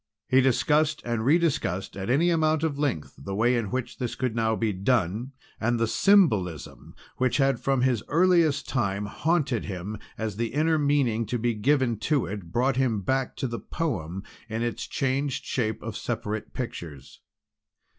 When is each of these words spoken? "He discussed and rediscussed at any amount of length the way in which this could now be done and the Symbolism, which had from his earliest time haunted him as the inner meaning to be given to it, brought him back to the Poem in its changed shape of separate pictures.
"He 0.27 0.41
discussed 0.41 1.03
and 1.05 1.23
rediscussed 1.23 1.95
at 1.95 2.09
any 2.09 2.31
amount 2.31 2.63
of 2.63 2.79
length 2.79 3.13
the 3.19 3.35
way 3.35 3.55
in 3.55 3.69
which 3.69 3.99
this 3.99 4.15
could 4.15 4.35
now 4.35 4.55
be 4.55 4.73
done 4.73 5.33
and 5.59 5.77
the 5.79 5.85
Symbolism, 5.85 6.95
which 7.17 7.37
had 7.37 7.59
from 7.59 7.81
his 7.83 8.01
earliest 8.07 8.67
time 8.67 9.05
haunted 9.05 9.65
him 9.65 9.99
as 10.17 10.37
the 10.37 10.55
inner 10.55 10.79
meaning 10.79 11.27
to 11.27 11.37
be 11.37 11.53
given 11.53 11.97
to 11.99 12.25
it, 12.25 12.51
brought 12.51 12.77
him 12.77 13.01
back 13.01 13.35
to 13.35 13.47
the 13.47 13.59
Poem 13.59 14.23
in 14.49 14.63
its 14.63 14.87
changed 14.87 15.45
shape 15.45 15.83
of 15.83 15.95
separate 15.95 16.51
pictures. 16.51 17.21